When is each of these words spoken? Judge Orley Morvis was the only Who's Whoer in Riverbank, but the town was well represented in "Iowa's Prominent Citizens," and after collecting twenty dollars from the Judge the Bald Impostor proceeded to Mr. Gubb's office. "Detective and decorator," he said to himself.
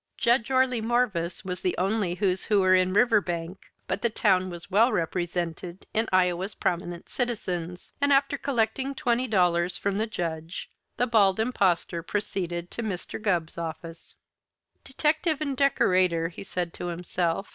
Judge 0.17 0.49
Orley 0.49 0.81
Morvis 0.81 1.45
was 1.45 1.61
the 1.61 1.77
only 1.77 2.15
Who's 2.15 2.45
Whoer 2.47 2.73
in 2.73 2.91
Riverbank, 2.91 3.71
but 3.85 4.01
the 4.01 4.09
town 4.09 4.49
was 4.49 4.71
well 4.71 4.91
represented 4.91 5.85
in 5.93 6.09
"Iowa's 6.11 6.55
Prominent 6.55 7.07
Citizens," 7.07 7.93
and 8.01 8.11
after 8.11 8.35
collecting 8.35 8.95
twenty 8.95 9.27
dollars 9.27 9.77
from 9.77 9.99
the 9.99 10.07
Judge 10.07 10.71
the 10.97 11.05
Bald 11.05 11.39
Impostor 11.39 12.01
proceeded 12.01 12.71
to 12.71 12.81
Mr. 12.81 13.21
Gubb's 13.21 13.59
office. 13.59 14.15
"Detective 14.83 15.39
and 15.39 15.55
decorator," 15.55 16.29
he 16.29 16.43
said 16.43 16.73
to 16.73 16.87
himself. 16.87 17.49